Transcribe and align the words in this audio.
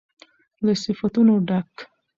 له 0.65 0.73
صفتونو 0.83 1.33
ډک 1.47 1.71